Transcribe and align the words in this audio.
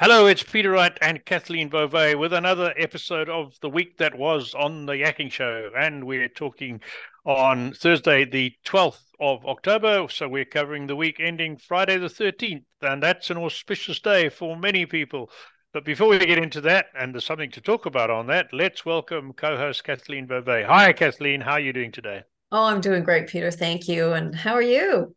Hello, 0.00 0.24
it's 0.24 0.42
Peter 0.42 0.70
Wright 0.70 0.96
and 1.02 1.22
Kathleen 1.26 1.68
Beauvais 1.68 2.14
with 2.14 2.32
another 2.32 2.72
episode 2.78 3.28
of 3.28 3.52
the 3.60 3.68
week 3.68 3.98
that 3.98 4.16
was 4.16 4.54
on 4.54 4.86
the 4.86 4.94
Yakking 4.94 5.30
Show. 5.30 5.68
And 5.76 6.06
we're 6.06 6.30
talking 6.30 6.80
on 7.26 7.74
Thursday, 7.74 8.24
the 8.24 8.54
12th 8.64 9.02
of 9.20 9.44
October. 9.44 10.06
So 10.08 10.26
we're 10.26 10.46
covering 10.46 10.86
the 10.86 10.96
week 10.96 11.20
ending 11.20 11.58
Friday, 11.58 11.98
the 11.98 12.06
13th. 12.06 12.64
And 12.80 13.02
that's 13.02 13.28
an 13.28 13.36
auspicious 13.36 14.00
day 14.00 14.30
for 14.30 14.56
many 14.56 14.86
people. 14.86 15.30
But 15.74 15.84
before 15.84 16.08
we 16.08 16.18
get 16.20 16.38
into 16.38 16.62
that, 16.62 16.86
and 16.98 17.12
there's 17.12 17.26
something 17.26 17.50
to 17.50 17.60
talk 17.60 17.84
about 17.84 18.08
on 18.08 18.26
that, 18.28 18.54
let's 18.54 18.86
welcome 18.86 19.34
co 19.34 19.58
host 19.58 19.84
Kathleen 19.84 20.26
Beauvais. 20.26 20.64
Hi, 20.64 20.94
Kathleen. 20.94 21.42
How 21.42 21.52
are 21.52 21.60
you 21.60 21.74
doing 21.74 21.92
today? 21.92 22.22
Oh, 22.50 22.64
I'm 22.64 22.80
doing 22.80 23.04
great, 23.04 23.28
Peter. 23.28 23.50
Thank 23.50 23.86
you. 23.86 24.14
And 24.14 24.34
how 24.34 24.54
are 24.54 24.62
you? 24.62 25.14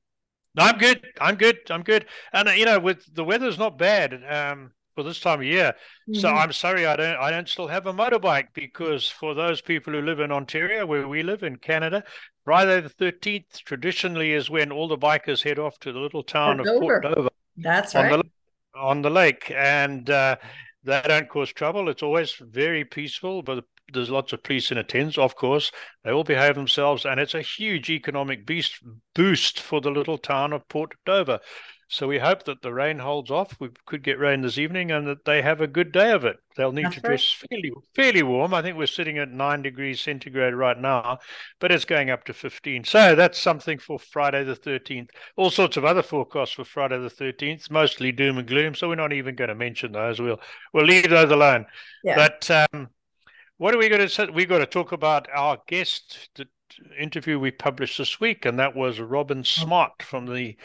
I'm 0.58 0.78
good. 0.78 1.06
I'm 1.20 1.36
good. 1.36 1.58
I'm 1.70 1.84
good. 1.84 2.06
And 2.32 2.48
uh, 2.48 2.52
you 2.52 2.66
know, 2.66 2.80
with 2.80 3.04
the 3.14 3.24
weather's 3.24 3.58
not 3.58 3.78
bad 3.78 4.22
um, 4.30 4.72
for 4.96 5.04
this 5.04 5.20
time 5.20 5.40
of 5.40 5.46
year. 5.46 5.74
Mm-hmm. 6.10 6.20
So 6.20 6.30
I'm 6.30 6.54
sorry 6.54 6.86
I 6.86 6.96
don't 6.96 7.16
I 7.18 7.32
don't 7.32 7.50
still 7.50 7.68
have 7.68 7.88
a 7.88 7.94
motorbike 7.94 8.48
because 8.54 9.10
for 9.10 9.34
those 9.34 9.62
people 9.62 9.94
who 9.94 10.02
live 10.02 10.20
in 10.20 10.32
Ontario, 10.32 10.86
where 10.86 11.08
we 11.08 11.24
live 11.24 11.44
in 11.44 11.58
Canada, 11.58 12.04
Friday 12.46 12.82
the 12.82 12.90
13th 12.90 13.64
traditionally 13.64 14.34
is 14.34 14.50
when 14.50 14.72
all 14.72 14.88
the 14.88 14.98
bikers 14.98 15.44
head 15.44 15.60
off 15.60 15.80
to 15.80 15.92
the 15.92 16.00
little 16.00 16.24
town 16.24 16.60
of 16.60 16.66
Dover. 16.66 16.80
Port 16.80 17.04
Dover. 17.04 17.30
That's 17.58 17.96
right. 17.96 18.12
On 18.12 18.20
the, 18.20 18.80
on 18.80 19.02
the 19.02 19.10
lake, 19.10 19.52
and 19.56 20.10
uh, 20.10 20.36
they 20.84 21.02
don't 21.08 21.30
cause 21.30 21.52
trouble. 21.52 21.90
It's 21.90 22.04
always 22.04 22.34
very 22.34 22.84
peaceful, 22.84 23.42
but 23.42 23.64
there's 23.94 24.10
lots 24.10 24.34
of 24.34 24.44
police 24.44 24.72
in 24.72 24.78
attendance, 24.78 25.18
of 25.18 25.36
course. 25.36 25.72
They 26.04 26.12
all 26.12 26.24
behave 26.24 26.56
themselves, 26.56 27.06
and 27.06 27.20
it's 27.20 27.36
a 27.36 27.42
huge 27.42 27.90
economic 27.90 28.46
beast 28.46 28.80
boost 29.16 29.60
for 29.60 29.82
the 29.82 29.92
little 29.92 30.18
town 30.18 30.54
of 30.54 30.68
Port 30.68 30.94
Dover. 31.06 31.40
So 31.90 32.08
we 32.08 32.18
hope 32.18 32.46
that 32.46 32.64
the 32.64 32.74
rain 32.74 32.98
holds 32.98 33.30
off. 33.30 33.56
We 33.60 33.70
could 33.86 34.02
get 34.02 34.18
rain 34.18 34.42
this 34.42 34.58
evening, 34.58 34.90
and 34.90 35.06
that 35.06 35.26
they 35.26 35.44
have 35.44 35.62
a 35.62 35.68
good 35.68 35.92
day 35.92 36.10
of 36.12 36.26
it. 36.26 36.38
They'll 36.56 36.72
need 36.72 36.86
That's 36.86 36.96
to 36.96 37.02
dress 37.02 37.38
right. 37.42 37.50
fairly 37.52 37.72
fairly 37.94 38.24
warm. 38.24 38.52
I 38.52 38.64
think 38.64 38.78
we're 38.78 38.88
sitting 38.88 39.20
at 39.20 39.30
nine 39.30 39.62
degrees 39.62 40.02
centigrade 40.02 40.56
right 40.56 40.78
now, 40.78 41.20
but 41.60 41.72
it's 41.72 41.86
going 41.86 42.10
up 42.10 42.24
to 42.24 42.34
fifteen. 42.34 42.84
So 42.84 43.14
that's 43.14 43.38
something 43.38 43.78
for 43.78 44.00
Friday 44.00 44.44
the 44.44 44.56
thirteenth. 44.56 45.12
All 45.36 45.52
sorts 45.52 45.78
of 45.78 45.86
other 45.86 46.02
forecasts 46.02 46.54
for 46.54 46.64
Friday 46.64 46.98
the 46.98 47.12
thirteenth, 47.12 47.70
mostly 47.70 48.12
doom 48.12 48.40
and 48.40 48.48
gloom. 48.48 48.74
So 48.74 48.88
we're 48.90 48.96
not 48.96 49.14
even 49.14 49.36
going 49.36 49.50
to 49.50 49.56
mention 49.56 49.92
those. 49.92 50.20
We'll 50.20 50.40
we'll 50.74 50.86
leave 50.86 51.12
those 51.12 51.30
alone. 51.30 51.68
Yeah. 52.04 52.16
But 52.16 52.68
um, 52.74 52.88
what 53.64 53.74
are 53.74 53.78
we 53.78 53.88
going 53.88 54.02
to 54.02 54.10
say? 54.10 54.26
We've 54.26 54.50
got 54.50 54.58
to 54.58 54.66
talk 54.66 54.92
about 54.92 55.30
our 55.34 55.58
guest 55.70 56.30
the 56.36 56.48
interview 57.00 57.40
we 57.40 57.52
published 57.52 57.98
this 57.98 58.20
week, 58.20 58.44
and 58.44 58.60
that 58.60 58.76
was 58.76 59.00
Robin 59.00 59.40
oh. 59.40 59.44
Smart 59.44 60.04
from 60.04 60.26
the 60.26 60.58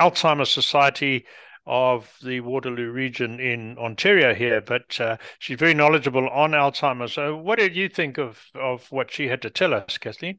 Alzheimer's 0.00 0.50
Society 0.50 1.26
of 1.66 2.10
the 2.24 2.40
Waterloo 2.40 2.90
region 2.90 3.38
in 3.38 3.76
Ontario 3.76 4.34
here, 4.34 4.62
but 4.62 4.98
uh, 4.98 5.18
she's 5.38 5.58
very 5.58 5.74
knowledgeable 5.74 6.26
on 6.30 6.52
Alzheimer's. 6.52 7.12
So, 7.12 7.36
what 7.36 7.58
did 7.58 7.76
you 7.76 7.86
think 7.86 8.16
of 8.16 8.40
of 8.54 8.90
what 8.90 9.12
she 9.12 9.28
had 9.28 9.42
to 9.42 9.50
tell 9.50 9.74
us, 9.74 9.98
Kathleen? 9.98 10.38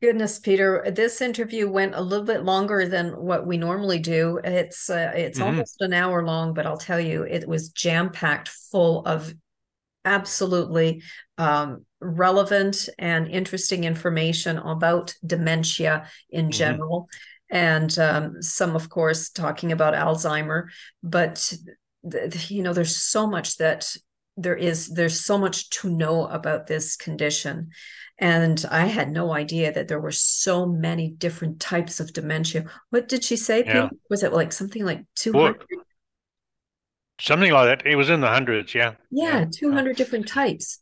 Goodness, 0.00 0.38
Peter, 0.38 0.84
this 0.94 1.20
interview 1.20 1.68
went 1.68 1.96
a 1.96 2.00
little 2.00 2.24
bit 2.24 2.44
longer 2.44 2.86
than 2.86 3.08
what 3.14 3.48
we 3.48 3.56
normally 3.56 3.98
do. 3.98 4.38
It's 4.44 4.88
uh, 4.88 5.10
it's 5.12 5.40
mm-hmm. 5.40 5.48
almost 5.48 5.80
an 5.80 5.92
hour 5.92 6.24
long, 6.24 6.54
but 6.54 6.66
I'll 6.66 6.78
tell 6.78 7.00
you, 7.00 7.24
it 7.24 7.48
was 7.48 7.70
jam 7.70 8.10
packed 8.10 8.46
full 8.46 9.04
of 9.06 9.34
absolutely 10.08 11.02
um, 11.36 11.84
relevant 12.00 12.88
and 12.98 13.28
interesting 13.28 13.84
information 13.84 14.58
about 14.58 15.14
dementia 15.24 16.08
in 16.30 16.46
mm-hmm. 16.46 16.50
general. 16.50 17.02
Mm-hmm. 17.02 17.56
And 17.56 17.98
um, 17.98 18.42
some, 18.42 18.76
of 18.76 18.88
course, 18.88 19.30
talking 19.30 19.72
about 19.72 19.94
Alzheimer. 19.94 20.66
But, 21.02 21.52
you 22.48 22.62
know, 22.62 22.72
there's 22.72 22.96
so 22.96 23.26
much 23.26 23.56
that 23.58 23.96
there 24.36 24.56
is, 24.56 24.88
there's 24.88 25.24
so 25.24 25.38
much 25.38 25.70
to 25.70 25.90
know 25.90 26.26
about 26.26 26.66
this 26.66 26.96
condition. 26.96 27.70
And 28.18 28.64
I 28.70 28.86
had 28.86 29.10
no 29.10 29.32
idea 29.32 29.72
that 29.72 29.88
there 29.88 30.00
were 30.00 30.12
so 30.12 30.66
many 30.66 31.10
different 31.10 31.60
types 31.60 32.00
of 32.00 32.12
dementia. 32.12 32.64
What 32.90 33.08
did 33.08 33.24
she 33.24 33.36
say? 33.36 33.64
Yeah. 33.64 33.88
Was 34.10 34.22
it 34.22 34.32
like 34.32 34.52
something 34.52 34.84
like 34.84 35.04
200? 35.16 35.64
Something 37.20 37.52
like 37.52 37.66
that. 37.66 37.86
It 37.86 37.96
was 37.96 38.10
in 38.10 38.20
the 38.20 38.28
hundreds, 38.28 38.74
yeah. 38.74 38.94
Yeah, 39.10 39.40
yeah. 39.40 39.46
200 39.50 39.96
different 39.96 40.28
types. 40.28 40.78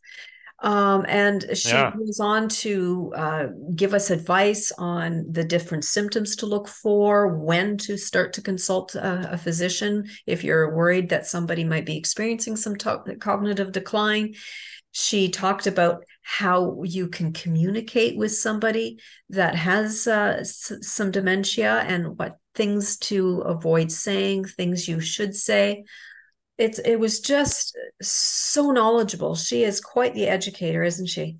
Um, 0.59 1.05
and 1.07 1.45
she 1.55 1.69
yeah. 1.69 1.93
goes 1.95 2.19
on 2.19 2.49
to 2.49 3.13
uh, 3.15 3.47
give 3.75 3.93
us 3.93 4.09
advice 4.09 4.71
on 4.77 5.25
the 5.31 5.43
different 5.43 5.85
symptoms 5.85 6.35
to 6.37 6.47
look 6.47 6.67
for, 6.67 7.37
when 7.37 7.77
to 7.79 7.97
start 7.97 8.33
to 8.33 8.41
consult 8.41 8.95
a, 8.95 9.33
a 9.33 9.37
physician 9.37 10.05
if 10.25 10.43
you're 10.43 10.75
worried 10.75 11.09
that 11.09 11.27
somebody 11.27 11.63
might 11.63 11.85
be 11.85 11.97
experiencing 11.97 12.55
some 12.55 12.75
cognitive 12.75 13.71
decline. 13.71 14.33
She 14.91 15.29
talked 15.29 15.67
about 15.67 16.03
how 16.23 16.81
you 16.83 17.07
can 17.07 17.33
communicate 17.33 18.17
with 18.17 18.33
somebody 18.33 18.99
that 19.29 19.53
has 19.53 20.07
uh, 20.07 20.37
s- 20.39 20.73
some 20.81 21.11
dementia 21.11 21.83
and 21.87 22.17
what 22.17 22.37
things 22.55 22.97
to 22.97 23.41
avoid 23.41 23.91
saying, 23.91 24.45
things 24.45 24.87
you 24.87 24.99
should 24.99 25.35
say 25.35 25.83
it's 26.57 26.79
it 26.79 26.97
was 26.97 27.19
just 27.19 27.77
so 28.01 28.71
knowledgeable. 28.71 29.35
She 29.35 29.63
is 29.63 29.79
quite 29.79 30.13
the 30.13 30.27
educator, 30.27 30.83
isn't 30.83 31.07
she? 31.07 31.37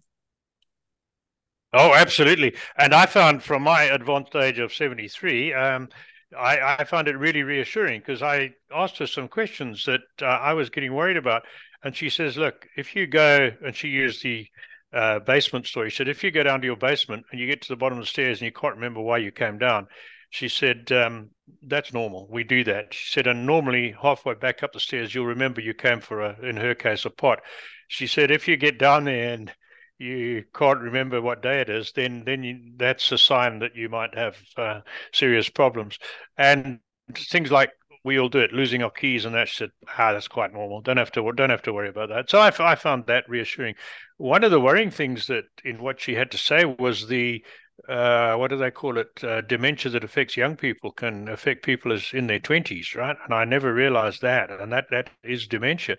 Oh, 1.74 1.94
absolutely. 1.94 2.56
And 2.78 2.94
I 2.94 3.06
found 3.06 3.44
from 3.44 3.64
my 3.64 3.84
advanced 3.84 4.36
age 4.36 4.58
of 4.58 4.74
73, 4.74 5.54
um, 5.54 5.90
I, 6.38 6.78
I, 6.80 6.84
found 6.86 7.08
it 7.08 7.18
really 7.18 7.44
reassuring 7.44 8.00
because 8.00 8.22
I 8.22 8.52
asked 8.74 8.98
her 8.98 9.08
some 9.08 9.28
questions 9.28 9.86
that 9.86 10.02
uh, 10.22 10.26
I 10.26 10.54
was 10.54 10.70
getting 10.70 10.94
worried 10.94 11.18
about. 11.18 11.44
And 11.84 11.96
she 11.96 12.10
says, 12.10 12.38
Look, 12.38 12.68
if 12.78 12.96
you 12.96 13.06
go, 13.06 13.52
and 13.64 13.76
she 13.76 13.90
used 13.90 14.24
the 14.24 14.48
uh, 14.94 15.20
basement 15.20 15.68
story, 15.68 15.90
she 15.90 15.98
said, 15.98 16.08
if 16.08 16.24
you 16.24 16.32
go 16.32 16.44
down 16.44 16.62
to 16.62 16.68
your 16.68 16.78
basement 16.78 17.26
and 17.32 17.40
you 17.40 17.48
get 17.48 17.62
to 17.62 17.70
the 17.70 17.76
bottom 17.76 17.98
of 17.98 18.04
the 18.04 18.10
stairs 18.10 18.40
and 18.40 18.46
you 18.46 18.52
can't 18.52 18.76
remember 18.76 19.02
why 19.02 19.18
you 19.18 19.32
came 19.32 19.58
down, 19.58 19.88
she 20.30 20.48
said, 20.48 20.92
um, 20.92 21.30
That's 21.62 21.94
normal. 21.94 22.28
We 22.30 22.44
do 22.44 22.63
that. 22.66 22.94
She 22.94 23.09
said, 23.12 23.28
And 23.28 23.46
normally, 23.46 23.96
halfway 24.02 24.35
back 24.35 24.63
up 24.63 24.74
the 24.74 24.80
stairs, 24.80 25.13
you'll 25.13 25.25
remember 25.25 25.62
you 25.62 25.74
came 25.74 26.02
for, 26.02 26.22
a, 26.22 26.40
in 26.41 26.58
her 26.58 26.75
case, 26.75 27.06
a 27.06 27.09
pot. 27.09 27.40
She 27.88 28.08
said, 28.08 28.31
If 28.31 28.47
you 28.47 28.58
get 28.58 28.78
down 28.80 29.06
there 29.06 29.34
and 29.34 29.52
you 29.97 30.44
can't 30.53 30.80
remember 30.80 31.22
what 31.22 31.41
day 31.41 31.62
it 31.62 31.69
is, 31.69 31.91
then 31.94 32.24
then 32.25 32.44
you, 32.44 32.59
that's 32.78 33.12
a 33.12 33.18
sign 33.18 33.59
that 33.59 33.75
you 33.75 33.90
might 33.90 34.16
have 34.16 34.38
uh, 34.57 34.81
serious 35.12 35.50
problems. 35.50 35.97
And 36.38 36.80
things 37.16 37.52
like 37.52 37.72
we 38.03 38.19
all 38.19 38.30
do 38.30 38.40
it, 38.40 38.53
losing 38.53 38.84
our 38.84 38.91
keys 38.91 39.25
and 39.25 39.36
that. 39.36 39.50
She 39.50 39.57
said, 39.57 39.72
ah, 39.97 40.13
that's 40.13 40.28
quite 40.28 40.53
normal. 40.53 40.81
Don't 40.81 40.97
have 40.97 41.12
to 41.13 41.31
don't 41.34 41.50
have 41.50 41.63
to 41.63 41.74
worry 41.74 41.90
about 41.90 42.09
that. 42.09 42.30
So 42.30 42.40
I, 42.40 42.52
I 42.59 42.75
found 42.75 43.06
that 43.07 43.30
reassuring. 43.30 43.75
One 44.18 44.44
of 44.44 44.52
the 44.52 44.62
worrying 44.62 44.91
things 44.91 45.28
that 45.28 45.46
in 45.63 45.81
what 45.81 46.00
she 46.00 46.16
had 46.16 46.31
to 46.31 46.38
say 46.38 46.66
was 46.66 47.07
the 47.07 47.44
uh, 47.88 48.36
what 48.36 48.50
do 48.50 48.58
they 48.58 48.72
call 48.72 48.98
it? 48.98 49.24
Uh, 49.24 49.42
dementia 49.42 49.92
that 49.92 50.03
affects 50.03 50.38
young 50.38 50.56
people 50.56 50.92
can 50.92 51.28
affect 51.28 51.66
people 51.66 51.92
as 51.94 52.12
in 52.14 52.28
their 52.28 52.40
twenties, 52.40 52.96
right? 52.96 53.16
And 53.24 53.34
I 53.34 53.46
never 53.46 53.74
realized 53.74 54.22
that, 54.22 54.50
and 54.50 54.72
that 54.72 54.86
that 54.92 55.09
is 55.24 55.48
dementia. 55.48 55.98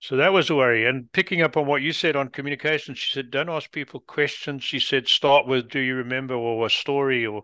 So 0.00 0.16
that 0.16 0.32
was 0.32 0.48
a 0.48 0.54
worry. 0.54 0.86
And 0.86 1.10
picking 1.12 1.42
up 1.42 1.56
on 1.56 1.66
what 1.66 1.82
you 1.82 1.92
said 1.92 2.14
on 2.14 2.28
communication, 2.28 2.94
she 2.94 3.12
said, 3.12 3.32
don't 3.32 3.48
ask 3.48 3.72
people 3.72 3.98
questions. 3.98 4.62
She 4.62 4.78
said, 4.78 5.08
start 5.08 5.48
with, 5.48 5.68
do 5.70 5.80
you 5.80 5.96
remember, 5.96 6.34
or 6.34 6.66
a 6.66 6.70
story, 6.70 7.26
or 7.26 7.42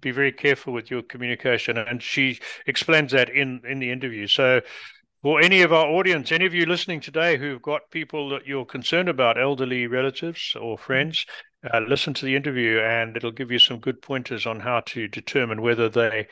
be 0.00 0.10
very 0.10 0.32
careful 0.32 0.72
with 0.72 0.90
your 0.90 1.02
communication. 1.02 1.76
And 1.78 2.02
she 2.02 2.40
explains 2.66 3.12
that 3.12 3.28
in 3.28 3.60
in 3.68 3.78
the 3.78 3.92
interview. 3.92 4.26
So 4.26 4.62
for 5.22 5.40
any 5.40 5.62
of 5.62 5.72
our 5.72 5.86
audience, 5.86 6.32
any 6.32 6.46
of 6.46 6.54
you 6.54 6.66
listening 6.66 7.00
today 7.00 7.36
who've 7.36 7.62
got 7.62 7.90
people 7.90 8.30
that 8.30 8.46
you're 8.46 8.64
concerned 8.64 9.08
about, 9.08 9.40
elderly 9.40 9.86
relatives 9.86 10.56
or 10.60 10.78
friends, 10.78 11.26
uh, 11.72 11.80
listen 11.80 12.14
to 12.14 12.24
the 12.24 12.36
interview 12.36 12.80
and 12.80 13.16
it'll 13.16 13.32
give 13.32 13.50
you 13.50 13.58
some 13.58 13.78
good 13.78 14.00
pointers 14.02 14.46
on 14.46 14.60
how 14.60 14.80
to 14.86 15.08
determine 15.08 15.62
whether 15.62 15.88
they 15.88 16.28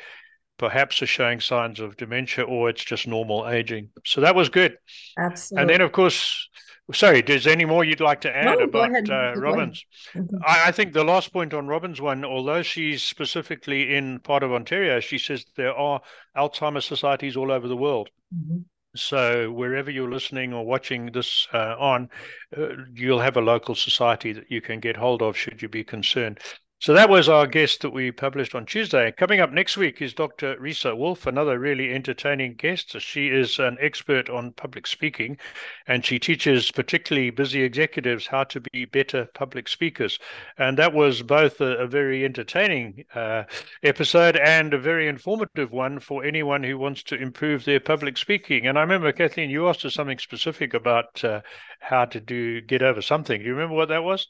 perhaps 0.59 1.03
are 1.03 1.07
showing 1.07 1.41
signs 1.41 1.81
of 1.81 1.97
dementia 1.97 2.45
or 2.45 2.69
it's 2.69 2.85
just 2.85 3.07
normal 3.07 3.49
aging. 3.49 3.91
So 4.05 4.21
that 4.21 4.35
was 4.35 4.49
good. 4.49 4.77
Absolutely. 5.19 5.63
And 5.63 5.71
then, 5.71 5.81
of 5.81 5.93
course, 5.93 6.49
sorry, 6.93 7.23
there's 7.23 7.47
any 7.47 7.65
more 7.65 7.85
you'd 7.85 8.01
like 8.01 8.21
to 8.23 8.37
add 8.37 8.59
no, 8.59 8.65
about 8.65 9.11
uh, 9.11 9.35
Robin's? 9.37 9.85
Mm-hmm. 10.15 10.37
I, 10.47 10.69
I, 10.69 10.73
think 10.73 10.93
the 10.93 11.05
last 11.05 11.33
point 11.33 11.55
on 11.55 11.67
Robin's 11.67 12.01
one, 12.01 12.25
although 12.25 12.63
she's 12.63 13.03
specifically 13.03 13.95
in 13.95 14.21
part 14.21 14.43
of 14.43 14.53
Ontario, 14.53 15.01
she 15.01 15.19
says 15.19 15.45
there 15.57 15.75
are 15.75 16.01
Alzheimer's 16.37 16.85
societies 16.85 17.37
all 17.37 17.51
over 17.51 17.69
the 17.69 17.77
world. 17.77 18.11
Mm-hmm. 18.35 18.59
So 18.97 19.51
wherever 19.51 19.91
you're 19.91 20.11
listening 20.11 20.53
or 20.53 20.65
watching 20.65 21.07
this 21.13 21.49
uh, 21.53 21.77
on, 21.79 22.11
uh, 22.57 22.69
you'll 22.93 23.21
have 23.21 23.37
a 23.37 23.41
local 23.41 23.75
society 23.75 24.33
that 24.33 24.51
you 24.51 24.61
can 24.61 24.81
get 24.81 24.97
hold 24.97 25.23
of 25.23 25.37
should 25.37 25.63
you 25.63 25.69
be 25.69 25.85
concerned. 25.85 26.39
So 26.85 26.93
that 26.93 27.09
was 27.09 27.31
our 27.31 27.47
guest 27.47 27.81
that 27.81 27.95
we 27.95 28.13
published 28.13 28.55
on 28.55 28.67
Tuesday. 28.67 29.11
Coming 29.11 29.41
up 29.41 29.51
next 29.51 29.79
week 29.79 30.03
is 30.03 30.13
Dr. 30.13 30.55
Reesa 30.57 30.95
Woolf, 30.95 31.27
another 31.27 31.59
really 31.59 31.91
entertaining 31.91 32.57
guest. 32.57 33.01
She 33.01 33.29
is 33.29 33.59
an 33.59 33.79
expert 33.81 34.29
on 34.29 34.53
public 34.53 34.87
speaking 34.87 35.39
and 35.87 36.05
she 36.05 36.19
teaches 36.19 36.71
particularly 36.71 37.31
busy 37.31 37.63
executives 37.63 38.27
how 38.27 38.45
to 38.45 38.61
be 38.61 38.85
better 38.85 39.25
public 39.33 39.67
speakers. 39.67 40.19
And 40.59 40.77
that 40.77 40.93
was 40.93 41.23
both 41.23 41.59
a, 41.63 41.79
a 41.79 41.87
very 41.87 42.23
entertaining 42.23 43.07
uh, 43.15 43.45
episode 43.83 44.37
and 44.37 44.75
a 44.75 44.79
very 44.79 45.09
informative 45.09 45.73
one 45.73 46.01
for 46.01 46.23
anyone 46.23 46.63
who 46.63 46.77
wants 46.77 47.03
to 47.05 47.15
improve 47.15 47.65
their 47.65 47.81
public 47.81 48.19
speaking. 48.19 48.67
And 48.67 48.77
I 48.77 48.83
remember, 48.83 49.11
Kathleen, 49.11 49.49
you 49.49 49.71
asked 49.71 49.87
us 49.87 49.95
something 49.95 50.19
specific 50.19 50.75
about 50.75 51.25
uh, 51.25 51.41
how 51.81 52.05
to 52.05 52.21
do 52.21 52.61
get 52.61 52.83
over 52.83 53.01
something. 53.01 53.41
Do 53.41 53.47
you 53.47 53.55
remember 53.55 53.75
what 53.75 53.89
that 53.89 54.05
was? 54.05 54.29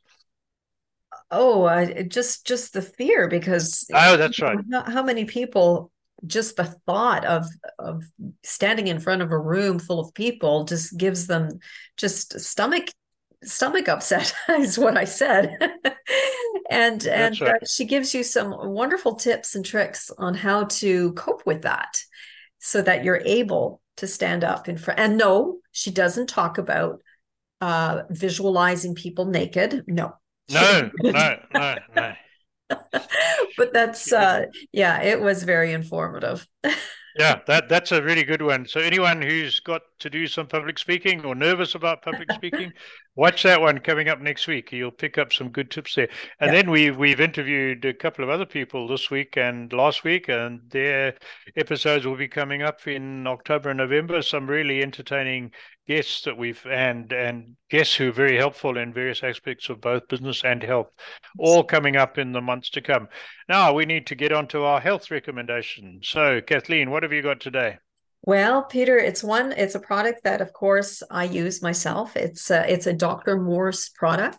Oh 1.30 1.64
uh, 1.64 2.02
just 2.04 2.46
just 2.46 2.72
the 2.72 2.82
fear 2.82 3.28
because 3.28 3.86
oh 3.92 4.16
that's 4.16 4.40
right. 4.40 4.58
how, 4.70 4.82
how, 4.82 5.02
many 5.02 5.24
people 5.24 5.90
just 6.26 6.56
the 6.56 6.64
thought 6.64 7.24
of 7.24 7.46
of 7.78 8.04
standing 8.42 8.88
in 8.88 9.00
front 9.00 9.22
of 9.22 9.30
a 9.30 9.38
room 9.38 9.78
full 9.78 10.00
of 10.00 10.14
people 10.14 10.64
just 10.64 10.96
gives 10.96 11.26
them 11.26 11.58
just 11.96 12.38
stomach 12.40 12.88
stomach 13.42 13.88
upset 13.88 14.34
is 14.50 14.78
what 14.78 14.96
i 14.96 15.04
said. 15.04 15.56
And 16.70 17.00
that's 17.00 17.40
and 17.40 17.40
right. 17.40 17.62
uh, 17.62 17.66
she 17.66 17.84
gives 17.84 18.14
you 18.14 18.24
some 18.24 18.54
wonderful 18.72 19.16
tips 19.16 19.54
and 19.54 19.64
tricks 19.64 20.10
on 20.16 20.34
how 20.34 20.64
to 20.64 21.12
cope 21.12 21.44
with 21.44 21.62
that 21.62 22.00
so 22.58 22.80
that 22.82 23.04
you're 23.04 23.22
able 23.24 23.82
to 23.98 24.06
stand 24.06 24.44
up 24.44 24.68
in 24.68 24.78
front 24.78 24.98
and 24.98 25.18
no 25.18 25.58
she 25.72 25.90
doesn't 25.90 26.28
talk 26.28 26.58
about 26.58 27.00
uh, 27.60 28.02
visualizing 28.10 28.94
people 28.94 29.26
naked 29.26 29.84
no 29.86 30.14
no, 30.50 30.90
no, 31.02 31.36
no, 31.54 31.76
no. 31.96 32.12
but 33.56 33.72
that's 33.72 34.12
uh 34.12 34.46
yeah, 34.72 35.02
it 35.02 35.20
was 35.20 35.42
very 35.42 35.72
informative. 35.72 36.46
yeah, 37.18 37.40
that 37.46 37.68
that's 37.68 37.92
a 37.92 38.02
really 38.02 38.24
good 38.24 38.42
one. 38.42 38.66
So 38.66 38.80
anyone 38.80 39.22
who's 39.22 39.60
got 39.60 39.82
to 40.04 40.10
do 40.10 40.26
some 40.26 40.46
public 40.46 40.78
speaking 40.78 41.24
or 41.24 41.34
nervous 41.34 41.74
about 41.74 42.02
public 42.02 42.30
speaking, 42.32 42.74
watch 43.16 43.42
that 43.42 43.62
one 43.62 43.78
coming 43.78 44.10
up 44.10 44.20
next 44.20 44.46
week. 44.46 44.70
You'll 44.70 44.90
pick 44.90 45.16
up 45.16 45.32
some 45.32 45.48
good 45.48 45.70
tips 45.70 45.94
there. 45.94 46.10
And 46.40 46.52
yeah. 46.52 46.60
then 46.60 46.70
we 46.70 46.90
we've 46.90 47.20
interviewed 47.20 47.82
a 47.86 47.94
couple 47.94 48.22
of 48.22 48.28
other 48.28 48.44
people 48.44 48.86
this 48.86 49.10
week 49.10 49.38
and 49.38 49.72
last 49.72 50.04
week, 50.04 50.28
and 50.28 50.60
their 50.68 51.14
episodes 51.56 52.06
will 52.06 52.18
be 52.18 52.28
coming 52.28 52.60
up 52.60 52.86
in 52.86 53.26
October 53.26 53.70
and 53.70 53.78
November. 53.78 54.20
Some 54.20 54.46
really 54.46 54.82
entertaining 54.82 55.52
guests 55.88 56.20
that 56.24 56.36
we've 56.36 56.64
and 56.66 57.10
and 57.10 57.56
guests 57.70 57.94
who 57.96 58.10
are 58.10 58.12
very 58.12 58.36
helpful 58.36 58.76
in 58.76 58.92
various 58.92 59.22
aspects 59.22 59.70
of 59.70 59.80
both 59.80 60.06
business 60.08 60.44
and 60.44 60.62
health, 60.62 60.90
all 61.38 61.64
coming 61.64 61.96
up 61.96 62.18
in 62.18 62.32
the 62.32 62.42
months 62.42 62.68
to 62.70 62.82
come. 62.82 63.08
Now 63.48 63.72
we 63.72 63.86
need 63.86 64.06
to 64.08 64.14
get 64.14 64.32
on 64.32 64.48
to 64.48 64.64
our 64.64 64.80
health 64.80 65.10
recommendations. 65.10 66.06
So, 66.08 66.42
Kathleen, 66.42 66.90
what 66.90 67.02
have 67.02 67.12
you 67.12 67.22
got 67.22 67.40
today? 67.40 67.78
Well, 68.26 68.62
Peter, 68.62 68.96
it's 68.96 69.22
one. 69.22 69.52
It's 69.52 69.74
a 69.74 69.80
product 69.80 70.24
that, 70.24 70.40
of 70.40 70.54
course, 70.54 71.02
I 71.10 71.24
use 71.24 71.60
myself. 71.60 72.16
It's 72.16 72.50
a, 72.50 72.70
it's 72.72 72.86
a 72.86 72.94
Dr. 72.94 73.38
Morse 73.38 73.90
product, 73.90 74.38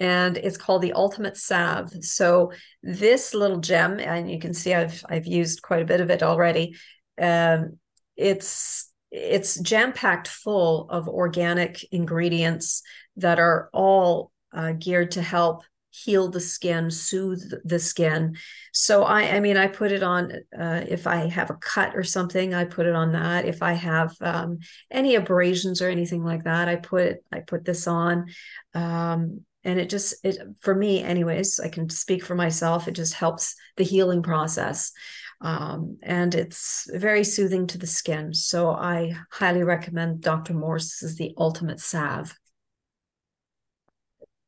and 0.00 0.36
it's 0.36 0.56
called 0.56 0.82
the 0.82 0.94
Ultimate 0.94 1.36
Salve. 1.36 1.92
So 2.04 2.50
this 2.82 3.32
little 3.32 3.60
gem, 3.60 4.00
and 4.00 4.28
you 4.28 4.40
can 4.40 4.52
see 4.52 4.74
I've 4.74 5.04
I've 5.08 5.26
used 5.26 5.62
quite 5.62 5.82
a 5.82 5.86
bit 5.86 6.00
of 6.00 6.10
it 6.10 6.24
already. 6.24 6.74
Um, 7.20 7.78
it's 8.16 8.90
it's 9.12 9.60
jam 9.60 9.92
packed 9.92 10.26
full 10.26 10.90
of 10.90 11.08
organic 11.08 11.84
ingredients 11.92 12.82
that 13.16 13.38
are 13.38 13.70
all 13.72 14.32
uh, 14.52 14.72
geared 14.72 15.12
to 15.12 15.22
help 15.22 15.62
heal 15.94 16.28
the 16.28 16.40
skin, 16.40 16.90
soothe 16.90 17.52
the 17.64 17.78
skin. 17.78 18.36
So 18.72 19.04
I, 19.04 19.36
I 19.36 19.40
mean, 19.40 19.56
I 19.56 19.68
put 19.68 19.92
it 19.92 20.02
on 20.02 20.32
uh, 20.58 20.84
if 20.88 21.06
I 21.06 21.28
have 21.28 21.50
a 21.50 21.54
cut 21.54 21.94
or 21.94 22.02
something, 22.02 22.52
I 22.52 22.64
put 22.64 22.86
it 22.86 22.96
on 22.96 23.12
that. 23.12 23.44
If 23.44 23.62
I 23.62 23.74
have 23.74 24.12
um, 24.20 24.58
any 24.90 25.14
abrasions 25.14 25.80
or 25.80 25.88
anything 25.88 26.24
like 26.24 26.44
that, 26.44 26.68
I 26.68 26.76
put 26.76 27.18
I 27.32 27.40
put 27.40 27.64
this 27.64 27.86
on. 27.86 28.26
Um, 28.74 29.44
and 29.62 29.78
it 29.78 29.88
just 29.88 30.14
it 30.22 30.36
for 30.60 30.74
me 30.74 31.02
anyways 31.02 31.58
i 31.58 31.68
can 31.68 31.88
speak 31.88 32.22
for 32.22 32.34
myself 32.34 32.86
it 32.86 32.92
just 32.92 33.14
helps 33.14 33.54
the 33.78 33.84
healing 33.84 34.22
process 34.22 34.92
um, 35.40 35.96
and 36.02 36.34
it's 36.34 36.86
very 36.92 37.24
soothing 37.24 37.66
to 37.66 37.78
the 37.78 37.86
skin 37.86 38.34
so 38.34 38.68
i 38.68 39.14
highly 39.30 39.62
recommend 39.62 40.20
dr 40.20 40.52
morse's 40.52 41.02
is 41.02 41.16
the 41.16 41.32
ultimate 41.38 41.80
salve 41.80 42.34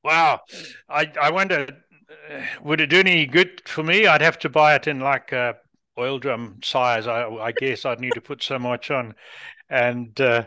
Wow, 0.07 0.43
I 0.89 1.11
I 1.21 1.31
wonder, 1.31 1.67
would 2.63 2.81
it 2.81 2.91
do 2.91 3.01
any 3.01 3.27
good 3.27 3.61
for 3.67 3.83
me? 3.83 4.07
I'd 4.07 4.23
have 4.23 4.39
to 4.39 4.49
buy 4.49 4.77
it 4.77 4.87
in 4.87 5.01
like 5.01 5.33
a 5.33 5.57
oil 5.99 6.21
drum 6.21 6.61
size. 6.63 7.09
I 7.09 7.27
I 7.29 7.51
guess 7.51 7.85
I'd 7.85 7.99
need 7.99 8.15
to 8.15 8.21
put 8.21 8.41
so 8.41 8.57
much 8.57 8.93
on, 8.93 9.17
and 9.69 10.21
uh, 10.21 10.45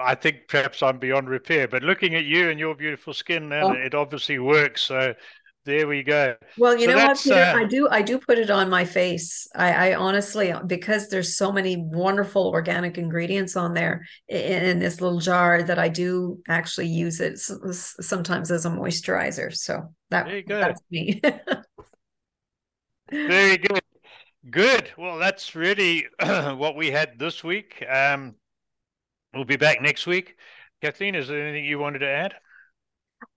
I 0.00 0.14
think 0.14 0.48
perhaps 0.48 0.82
I'm 0.82 0.98
beyond 0.98 1.28
repair. 1.28 1.68
But 1.68 1.82
looking 1.82 2.14
at 2.14 2.24
you 2.24 2.48
and 2.48 2.58
your 2.58 2.74
beautiful 2.74 3.12
skin, 3.12 3.50
now, 3.50 3.68
oh. 3.68 3.72
it 3.72 3.94
obviously 3.94 4.38
works. 4.38 4.84
So 4.84 5.14
there 5.64 5.86
we 5.86 6.02
go. 6.02 6.36
Well, 6.58 6.76
you 6.76 6.86
so 6.86 6.94
know 6.94 7.06
what, 7.06 7.18
Peter? 7.18 7.34
Uh, 7.34 7.56
I 7.56 7.64
do 7.64 7.88
I 7.90 8.02
do 8.02 8.18
put 8.18 8.38
it 8.38 8.50
on 8.50 8.68
my 8.68 8.84
face. 8.84 9.48
I, 9.54 9.90
I, 9.90 9.94
honestly 9.94 10.52
because 10.66 11.08
there's 11.08 11.36
so 11.36 11.50
many 11.50 11.76
wonderful 11.76 12.48
organic 12.48 12.98
ingredients 12.98 13.56
on 13.56 13.74
there 13.74 14.06
in, 14.28 14.64
in, 14.64 14.78
this 14.78 15.00
little 15.00 15.20
jar 15.20 15.62
that 15.62 15.78
I 15.78 15.88
do 15.88 16.40
actually 16.48 16.88
use 16.88 17.20
it 17.20 17.38
sometimes 17.38 18.50
as 18.50 18.66
a 18.66 18.70
moisturizer. 18.70 19.54
So 19.54 19.94
that 20.10 20.44
that's 20.46 20.82
me. 20.90 21.20
Very 23.10 23.58
good. 23.58 23.82
Good. 24.50 24.90
Well, 24.98 25.18
that's 25.18 25.54
really 25.54 26.06
what 26.20 26.76
we 26.76 26.90
had 26.90 27.18
this 27.18 27.42
week. 27.42 27.84
Um, 27.88 28.34
we'll 29.32 29.44
be 29.44 29.56
back 29.56 29.80
next 29.80 30.06
week. 30.06 30.36
Kathleen, 30.82 31.14
is 31.14 31.28
there 31.28 31.40
anything 31.40 31.64
you 31.64 31.78
wanted 31.78 32.00
to 32.00 32.08
add? 32.08 32.34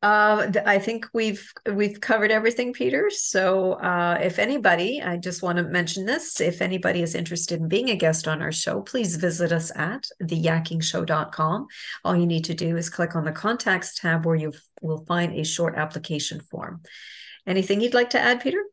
Uh, 0.02 0.52
I 0.66 0.80
think 0.80 1.08
we've 1.14 1.52
we've 1.72 2.00
covered 2.00 2.32
everything, 2.32 2.74
Peter. 2.74 3.10
So 3.10 3.74
uh, 3.74 4.20
if 4.22 4.40
anybody, 4.40 5.02
I 5.02 5.18
just 5.18 5.42
want 5.42 5.58
to 5.58 5.64
mention 5.64 6.06
this: 6.06 6.40
if 6.40 6.62
anybody 6.62 7.02
is 7.02 7.16
interested 7.16 7.60
in 7.60 7.68
being 7.68 7.90
a 7.90 7.96
guest 7.96 8.28
on 8.28 8.42
our 8.42 8.52
show, 8.52 8.82
please 8.82 9.16
visit 9.16 9.52
us 9.52 9.72
at 9.76 10.08
theyakkingshow.com. 10.22 11.68
All 12.04 12.16
you 12.16 12.28
need 12.28 12.46
to 12.46 12.54
do 12.54 12.78
is 12.78 12.90
click 12.90 13.16
on 13.16 13.26
the 13.26 13.32
contacts 13.32 13.96
tab 14.00 14.26
where 14.26 14.36
you 14.36 14.54
will 14.82 15.04
find 15.06 15.34
a 15.34 15.44
short 15.44 15.76
application 15.76 16.42
form. 16.42 16.82
Anything 17.46 17.82
you'd 17.82 17.94
like 17.94 18.12
to 18.12 18.20
add, 18.20 18.42
Peter? 18.42 18.64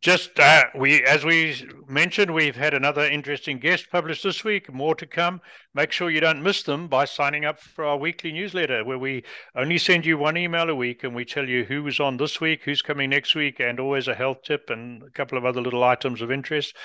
Just 0.00 0.38
uh, 0.38 0.64
we 0.74 1.02
as 1.04 1.24
we 1.24 1.66
mentioned 1.88 2.32
we've 2.32 2.56
had 2.56 2.74
another 2.74 3.04
interesting 3.04 3.58
guest 3.58 3.90
published 3.90 4.22
this 4.22 4.44
week. 4.44 4.72
More 4.72 4.94
to 4.94 5.06
come. 5.06 5.40
Make 5.74 5.92
sure 5.92 6.10
you 6.10 6.20
don't 6.20 6.42
miss 6.42 6.62
them 6.62 6.88
by 6.88 7.04
signing 7.04 7.44
up 7.44 7.58
for 7.58 7.84
our 7.84 7.96
weekly 7.96 8.32
newsletter 8.32 8.84
where 8.84 8.98
we 8.98 9.24
only 9.56 9.78
send 9.78 10.06
you 10.06 10.18
one 10.18 10.36
email 10.36 10.68
a 10.68 10.74
week 10.74 11.04
and 11.04 11.14
we 11.14 11.24
tell 11.24 11.48
you 11.48 11.64
who 11.64 11.82
was 11.82 12.00
on 12.00 12.16
this 12.16 12.40
week 12.40 12.62
who's 12.64 12.82
coming 12.82 13.10
next 13.10 13.34
week 13.34 13.60
and 13.60 13.80
always 13.80 14.08
a 14.08 14.14
health 14.14 14.42
tip 14.42 14.70
and 14.70 15.02
a 15.02 15.10
couple 15.10 15.38
of 15.38 15.44
other 15.44 15.60
little 15.60 15.84
items 15.84 16.20
of 16.20 16.30
interest. 16.30 16.76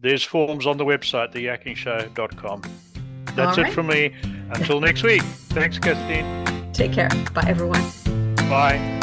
There's 0.00 0.22
forms 0.22 0.66
on 0.66 0.76
the 0.76 0.84
website 0.84 1.34
theyakkingshow.com 1.34 2.62
that's 3.36 3.56
right. 3.56 3.68
it 3.68 3.72
from 3.72 3.86
me. 3.86 4.12
Until 4.50 4.80
next 4.80 5.02
week. 5.02 5.22
Thanks 5.22 5.78
kathleen 5.78 6.58
take 6.78 6.92
care. 6.92 7.08
Bye 7.34 7.44
everyone. 7.46 7.82
Bye 8.48 8.97